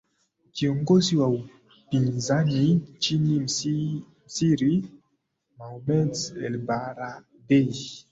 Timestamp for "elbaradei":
6.45-7.75